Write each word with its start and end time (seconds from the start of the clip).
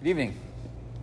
Good 0.00 0.10
evening. 0.10 0.36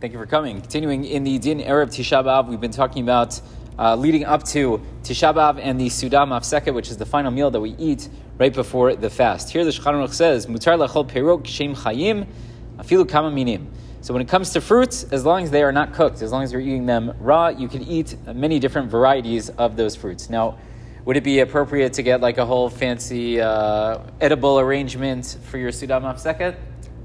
Thank 0.00 0.14
you 0.14 0.18
for 0.18 0.26
coming. 0.26 0.60
Continuing 0.60 1.04
in 1.04 1.22
the 1.22 1.38
Din 1.38 1.60
Erev 1.60 1.90
Tisha 1.90 2.24
B'Av, 2.24 2.48
we've 2.48 2.60
been 2.60 2.72
talking 2.72 3.04
about 3.04 3.40
uh, 3.78 3.94
leading 3.94 4.24
up 4.24 4.42
to 4.46 4.84
Tisha 5.04 5.32
B'Av 5.32 5.60
and 5.62 5.80
the 5.80 5.88
Suda 5.88 6.16
Mafseket, 6.16 6.74
which 6.74 6.90
is 6.90 6.96
the 6.96 7.06
final 7.06 7.30
meal 7.30 7.52
that 7.52 7.60
we 7.60 7.76
eat 7.78 8.08
right 8.36 8.52
before 8.52 8.96
the 8.96 9.08
fast. 9.08 9.48
Here 9.48 9.64
the 9.64 9.70
Shulchan 9.70 9.94
Aruch 9.94 10.12
says, 10.12 10.48
Mutar 10.48 10.76
lachol 10.76 11.08
perok 11.08 11.46
shem 11.46 11.76
chayim 11.76 12.26
afilu 12.78 13.08
kama 13.08 13.30
minim. 13.30 13.70
So 14.00 14.12
when 14.12 14.22
it 14.22 14.28
comes 14.28 14.50
to 14.54 14.60
fruits, 14.60 15.04
as 15.04 15.24
long 15.24 15.44
as 15.44 15.52
they 15.52 15.62
are 15.62 15.70
not 15.70 15.92
cooked, 15.92 16.20
as 16.20 16.32
long 16.32 16.42
as 16.42 16.50
you're 16.50 16.60
eating 16.60 16.86
them 16.86 17.14
raw, 17.20 17.46
you 17.46 17.68
can 17.68 17.84
eat 17.84 18.16
many 18.34 18.58
different 18.58 18.90
varieties 18.90 19.50
of 19.50 19.76
those 19.76 19.94
fruits. 19.94 20.28
Now, 20.28 20.58
would 21.04 21.16
it 21.16 21.22
be 21.22 21.38
appropriate 21.38 21.92
to 21.92 22.02
get 22.02 22.20
like 22.20 22.38
a 22.38 22.44
whole 22.44 22.68
fancy 22.68 23.40
uh, 23.40 23.98
edible 24.20 24.58
arrangement 24.58 25.38
for 25.44 25.58
your 25.58 25.70
Suda 25.70 26.00
Mafseket? 26.00 26.56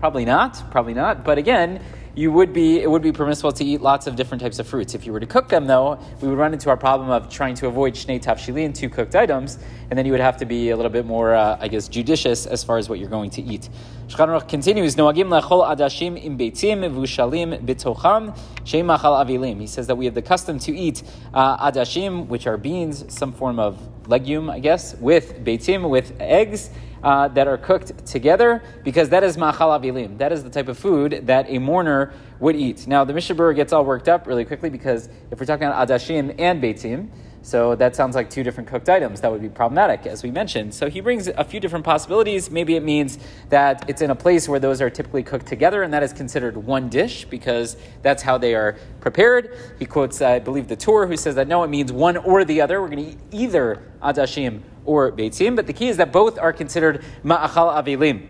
Probably 0.00 0.24
not. 0.24 0.70
Probably 0.70 0.94
not. 0.94 1.24
But 1.24 1.36
again, 1.36 1.82
you 2.14 2.32
would 2.32 2.54
be 2.54 2.80
it 2.80 2.90
would 2.90 3.02
be 3.02 3.12
permissible 3.12 3.52
to 3.52 3.64
eat 3.64 3.82
lots 3.82 4.06
of 4.06 4.16
different 4.16 4.42
types 4.42 4.58
of 4.58 4.66
fruits. 4.66 4.94
If 4.94 5.04
you 5.04 5.12
were 5.12 5.20
to 5.20 5.26
cook 5.26 5.50
them, 5.50 5.66
though, 5.66 5.98
we 6.22 6.28
would 6.28 6.38
run 6.38 6.54
into 6.54 6.70
our 6.70 6.76
problem 6.76 7.10
of 7.10 7.28
trying 7.28 7.54
to 7.56 7.66
avoid 7.66 7.94
shnei 7.94 8.18
tavshilin, 8.18 8.74
two 8.74 8.88
cooked 8.88 9.14
items, 9.14 9.58
and 9.90 9.98
then 9.98 10.06
you 10.06 10.12
would 10.12 10.20
have 10.22 10.38
to 10.38 10.46
be 10.46 10.70
a 10.70 10.76
little 10.76 10.90
bit 10.90 11.04
more, 11.04 11.34
uh, 11.34 11.58
I 11.60 11.68
guess, 11.68 11.86
judicious 11.86 12.46
as 12.46 12.64
far 12.64 12.78
as 12.78 12.88
what 12.88 12.98
you're 12.98 13.10
going 13.10 13.28
to 13.30 13.42
eat. 13.42 13.68
Shulchan 14.08 14.48
continues, 14.48 14.96
Noagim 14.96 15.28
lechol 15.28 15.68
adashim 15.68 16.22
im 16.22 16.38
beitzim 16.38 16.80
vushalim 16.92 17.62
bitocham 17.62 18.34
sheim 18.64 18.86
machal 18.86 19.22
avilim. 19.22 19.60
He 19.60 19.66
says 19.66 19.86
that 19.86 19.96
we 19.96 20.06
have 20.06 20.14
the 20.14 20.22
custom 20.22 20.58
to 20.60 20.74
eat 20.74 21.02
uh, 21.34 21.70
adashim, 21.70 22.26
which 22.26 22.46
are 22.46 22.56
beans, 22.56 23.04
some 23.14 23.32
form 23.32 23.58
of 23.58 23.78
legume, 24.08 24.48
I 24.48 24.60
guess, 24.60 24.94
with 24.96 25.44
beitzim, 25.44 25.88
with 25.90 26.16
eggs 26.18 26.70
uh, 27.02 27.28
that 27.28 27.48
are 27.48 27.58
cooked 27.58 28.06
together 28.06 28.62
because 28.84 29.08
that 29.10 29.22
is 29.22 29.36
ma'achal 29.36 29.80
avilim. 29.80 30.18
That 30.18 30.32
is 30.32 30.42
the 30.42 30.50
type 30.50 30.68
of 30.68 30.78
food 30.78 31.22
that 31.26 31.46
a 31.48 31.58
mourner 31.58 32.12
would 32.38 32.56
eat. 32.56 32.86
Now, 32.86 33.04
the 33.04 33.12
Mishnah 33.12 33.54
gets 33.54 33.72
all 33.72 33.84
worked 33.84 34.08
up 34.08 34.26
really 34.26 34.44
quickly 34.44 34.70
because 34.70 35.08
if 35.30 35.38
we're 35.38 35.46
talking 35.46 35.66
about 35.66 35.88
adashim 35.88 36.34
and 36.38 36.62
beitzim, 36.62 37.08
so 37.42 37.74
that 37.76 37.96
sounds 37.96 38.14
like 38.14 38.28
two 38.28 38.42
different 38.42 38.68
cooked 38.68 38.88
items. 38.88 39.22
That 39.22 39.32
would 39.32 39.40
be 39.40 39.48
problematic, 39.48 40.06
as 40.06 40.22
we 40.22 40.30
mentioned. 40.30 40.74
So 40.74 40.90
he 40.90 41.00
brings 41.00 41.26
a 41.26 41.44
few 41.44 41.58
different 41.58 41.84
possibilities. 41.84 42.50
Maybe 42.50 42.76
it 42.76 42.82
means 42.82 43.18
that 43.48 43.88
it's 43.88 44.02
in 44.02 44.10
a 44.10 44.14
place 44.14 44.48
where 44.48 44.60
those 44.60 44.82
are 44.82 44.90
typically 44.90 45.22
cooked 45.22 45.46
together, 45.46 45.82
and 45.82 45.92
that 45.94 46.02
is 46.02 46.12
considered 46.12 46.56
one 46.56 46.88
dish 46.88 47.24
because 47.24 47.76
that's 48.02 48.22
how 48.22 48.36
they 48.36 48.54
are 48.54 48.76
prepared. 49.00 49.56
He 49.78 49.86
quotes, 49.86 50.20
I 50.20 50.38
believe, 50.38 50.68
the 50.68 50.76
Torah, 50.76 51.06
who 51.06 51.16
says 51.16 51.34
that 51.36 51.48
no, 51.48 51.64
it 51.64 51.68
means 51.68 51.92
one 51.92 52.16
or 52.18 52.44
the 52.44 52.60
other. 52.60 52.80
We're 52.80 52.88
going 52.88 53.04
to 53.04 53.10
eat 53.12 53.18
either 53.30 53.82
adashim 54.02 54.60
or 54.84 55.10
beitzim, 55.10 55.56
but 55.56 55.66
the 55.66 55.72
key 55.72 55.88
is 55.88 55.96
that 55.96 56.12
both 56.12 56.38
are 56.38 56.52
considered 56.52 57.04
ma'achal 57.24 57.82
avilim. 57.82 58.28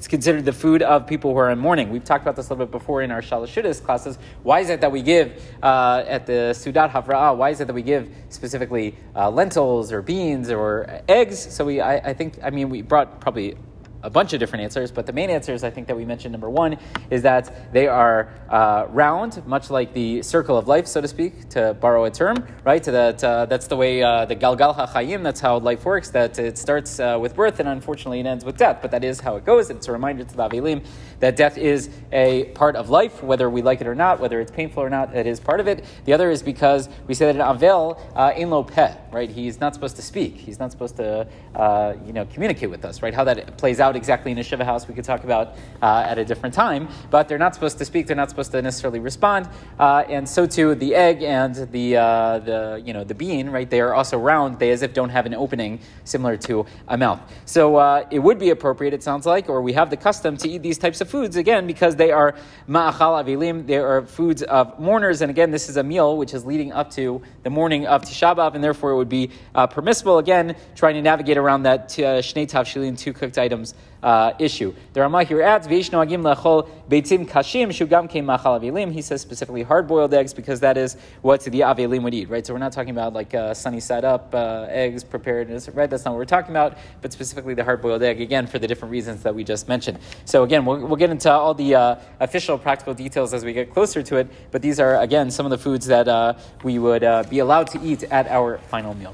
It's 0.00 0.08
considered 0.08 0.46
the 0.46 0.52
food 0.54 0.80
of 0.80 1.06
people 1.06 1.32
who 1.32 1.36
are 1.36 1.50
in 1.50 1.58
mourning. 1.58 1.90
We've 1.90 2.02
talked 2.02 2.24
about 2.24 2.34
this 2.34 2.48
a 2.48 2.54
little 2.54 2.64
bit 2.64 2.72
before 2.72 3.02
in 3.02 3.10
our 3.10 3.20
Shalashudas 3.20 3.84
classes. 3.84 4.18
Why 4.42 4.60
is 4.60 4.70
it 4.70 4.80
that 4.80 4.90
we 4.90 5.02
give 5.02 5.42
uh, 5.62 6.04
at 6.06 6.24
the 6.24 6.54
Sudat 6.54 6.90
Havra'ah, 6.90 7.36
why 7.36 7.50
is 7.50 7.60
it 7.60 7.66
that 7.66 7.74
we 7.74 7.82
give 7.82 8.08
specifically 8.30 8.96
uh, 9.14 9.28
lentils 9.28 9.92
or 9.92 10.00
beans 10.00 10.48
or 10.48 11.02
eggs? 11.06 11.38
So 11.38 11.66
we, 11.66 11.82
I, 11.82 11.96
I 11.96 12.14
think, 12.14 12.38
I 12.42 12.48
mean, 12.48 12.70
we 12.70 12.80
brought 12.80 13.20
probably 13.20 13.58
a 14.02 14.10
bunch 14.10 14.32
of 14.32 14.40
different 14.40 14.64
answers, 14.64 14.90
but 14.90 15.06
the 15.06 15.12
main 15.12 15.30
answers 15.30 15.64
I 15.64 15.70
think 15.70 15.86
that 15.88 15.96
we 15.96 16.04
mentioned 16.04 16.32
number 16.32 16.50
one 16.50 16.78
is 17.10 17.22
that 17.22 17.72
they 17.72 17.86
are 17.86 18.32
uh, 18.48 18.86
round, 18.88 19.44
much 19.46 19.70
like 19.70 19.92
the 19.92 20.22
circle 20.22 20.56
of 20.56 20.68
life, 20.68 20.86
so 20.86 21.00
to 21.00 21.08
speak, 21.08 21.48
to 21.50 21.74
borrow 21.80 22.04
a 22.04 22.10
term, 22.10 22.46
right? 22.64 22.82
That 22.82 23.22
uh, 23.22 23.46
that's 23.46 23.66
the 23.66 23.76
way 23.76 24.02
uh, 24.02 24.24
the 24.24 24.36
Galgal 24.36 24.76
HaChayim, 24.76 25.22
that's 25.22 25.40
how 25.40 25.58
life 25.58 25.84
works. 25.84 26.10
That 26.10 26.38
it 26.38 26.58
starts 26.58 26.98
uh, 26.98 27.18
with 27.20 27.34
birth 27.34 27.60
and 27.60 27.68
unfortunately 27.68 28.20
it 28.20 28.26
ends 28.26 28.44
with 28.44 28.56
death, 28.56 28.78
but 28.82 28.90
that 28.90 29.04
is 29.04 29.20
how 29.20 29.36
it 29.36 29.44
goes. 29.44 29.70
It's 29.70 29.88
a 29.88 29.92
reminder 29.92 30.24
to 30.24 30.36
the 30.36 30.48
Avilim 30.48 30.84
that 31.20 31.36
death 31.36 31.58
is 31.58 31.90
a 32.12 32.44
part 32.54 32.76
of 32.76 32.90
life, 32.90 33.22
whether 33.22 33.48
we 33.50 33.62
like 33.62 33.80
it 33.80 33.86
or 33.86 33.94
not, 33.94 34.20
whether 34.20 34.40
it's 34.40 34.50
painful 34.50 34.82
or 34.82 34.90
not. 34.90 35.14
It 35.14 35.26
is 35.26 35.38
part 35.38 35.60
of 35.60 35.68
it. 35.68 35.84
The 36.06 36.12
other 36.12 36.30
is 36.30 36.42
because 36.42 36.88
we 37.06 37.14
say 37.14 37.26
that 37.26 37.36
an 37.36 37.42
Avel 37.42 38.00
uh, 38.16 38.32
in 38.36 38.50
lo 38.50 38.64
peh, 38.64 38.94
right? 39.12 39.30
He's 39.30 39.60
not 39.60 39.74
supposed 39.74 39.96
to 39.96 40.02
speak. 40.02 40.36
He's 40.36 40.58
not 40.58 40.72
supposed 40.72 40.96
to, 40.96 41.28
uh, 41.54 41.94
you 42.06 42.12
know, 42.12 42.24
communicate 42.26 42.70
with 42.70 42.84
us, 42.84 43.02
right? 43.02 43.12
How 43.12 43.24
that 43.24 43.58
plays 43.58 43.80
out 43.80 43.89
exactly 43.96 44.32
in 44.32 44.38
a 44.38 44.42
Shiva 44.42 44.64
house, 44.64 44.88
we 44.88 44.94
could 44.94 45.04
talk 45.04 45.24
about 45.24 45.54
uh, 45.82 46.04
at 46.06 46.18
a 46.18 46.24
different 46.24 46.54
time. 46.54 46.88
But 47.10 47.28
they're 47.28 47.38
not 47.38 47.54
supposed 47.54 47.78
to 47.78 47.84
speak, 47.84 48.06
they're 48.06 48.16
not 48.16 48.30
supposed 48.30 48.52
to 48.52 48.62
necessarily 48.62 49.00
respond. 49.00 49.48
Uh, 49.78 50.04
and 50.08 50.28
so 50.28 50.46
too, 50.46 50.74
the 50.74 50.94
egg 50.94 51.22
and 51.22 51.54
the, 51.72 51.96
uh, 51.96 52.38
the, 52.40 52.82
you 52.84 52.92
know, 52.92 53.04
the 53.04 53.14
bean, 53.14 53.50
right, 53.50 53.68
they 53.68 53.80
are 53.80 53.94
also 53.94 54.18
round. 54.18 54.58
They 54.58 54.70
as 54.70 54.82
if 54.82 54.92
don't 54.92 55.10
have 55.10 55.26
an 55.26 55.34
opening 55.34 55.80
similar 56.04 56.36
to 56.38 56.66
a 56.88 56.96
mouth. 56.96 57.20
So 57.44 57.76
uh, 57.76 58.06
it 58.10 58.18
would 58.18 58.38
be 58.38 58.50
appropriate, 58.50 58.94
it 58.94 59.02
sounds 59.02 59.26
like, 59.26 59.48
or 59.48 59.62
we 59.62 59.72
have 59.72 59.90
the 59.90 59.96
custom 59.96 60.36
to 60.38 60.48
eat 60.48 60.62
these 60.62 60.78
types 60.78 61.00
of 61.00 61.08
foods, 61.08 61.36
again, 61.36 61.66
because 61.66 61.96
they 61.96 62.12
are 62.12 62.34
ma'achal 62.68 63.24
avilim, 63.24 63.66
they 63.66 63.76
are 63.76 64.02
foods 64.02 64.42
of 64.42 64.78
mourners. 64.78 65.22
And 65.22 65.30
again, 65.30 65.50
this 65.50 65.68
is 65.68 65.76
a 65.76 65.82
meal 65.82 66.16
which 66.16 66.34
is 66.34 66.44
leading 66.44 66.72
up 66.72 66.90
to 66.92 67.22
the 67.42 67.50
morning 67.50 67.86
of 67.86 68.02
Tisha 68.02 68.36
B'Av, 68.36 68.54
and 68.54 68.62
therefore 68.62 68.90
it 68.92 68.96
would 68.96 69.08
be 69.08 69.30
uh, 69.54 69.66
permissible, 69.66 70.18
again, 70.18 70.56
trying 70.74 70.94
to 70.94 71.02
navigate 71.02 71.36
around 71.36 71.62
that 71.64 71.98
uh, 71.98 72.20
shnei 72.20 72.48
tavshilin, 72.48 72.98
two 72.98 73.12
cooked 73.12 73.38
items 73.38 73.74
uh, 74.02 74.32
issue. 74.38 74.74
The 74.92 75.00
Ramah 75.00 75.24
here 75.24 75.42
adds, 75.42 75.66
Vishnu 75.66 76.00
agim 76.00 76.22
lechol 76.22 76.68
beitzim 76.88 77.26
kashim 77.26 77.68
shugam 77.68 78.10
machal 78.24 78.58
avilim. 78.58 78.92
He 78.92 79.02
says 79.02 79.20
specifically 79.20 79.62
hard 79.62 79.86
boiled 79.86 80.14
eggs 80.14 80.32
because 80.32 80.60
that 80.60 80.76
is 80.76 80.96
what 81.22 81.42
the 81.42 81.60
avilim 81.60 82.02
would 82.02 82.14
eat, 82.14 82.28
right? 82.28 82.46
So 82.46 82.54
we're 82.54 82.60
not 82.60 82.72
talking 82.72 82.90
about 82.90 83.12
like 83.12 83.34
uh, 83.34 83.54
sunny 83.54 83.80
side 83.80 84.04
up 84.04 84.34
uh, 84.34 84.66
eggs 84.68 85.04
prepared, 85.04 85.50
right? 85.74 85.90
That's 85.90 86.04
not 86.04 86.12
what 86.12 86.18
we're 86.18 86.24
talking 86.24 86.50
about, 86.50 86.78
but 87.02 87.12
specifically 87.12 87.54
the 87.54 87.64
hard 87.64 87.82
boiled 87.82 88.02
egg, 88.02 88.20
again, 88.20 88.46
for 88.46 88.58
the 88.58 88.66
different 88.66 88.92
reasons 88.92 89.22
that 89.22 89.34
we 89.34 89.44
just 89.44 89.68
mentioned. 89.68 89.98
So 90.24 90.44
again, 90.44 90.64
we'll, 90.64 90.78
we'll 90.86 90.96
get 90.96 91.10
into 91.10 91.30
all 91.30 91.54
the 91.54 91.74
uh, 91.74 91.96
official 92.20 92.58
practical 92.58 92.94
details 92.94 93.34
as 93.34 93.44
we 93.44 93.52
get 93.52 93.72
closer 93.72 94.02
to 94.02 94.16
it, 94.16 94.28
but 94.50 94.62
these 94.62 94.80
are, 94.80 94.96
again, 95.00 95.30
some 95.30 95.46
of 95.46 95.50
the 95.50 95.58
foods 95.58 95.86
that 95.86 96.08
uh, 96.08 96.34
we 96.62 96.78
would 96.78 97.04
uh, 97.04 97.24
be 97.24 97.40
allowed 97.40 97.66
to 97.68 97.80
eat 97.82 98.04
at 98.04 98.26
our 98.28 98.58
final 98.58 98.94
meal. 98.94 99.12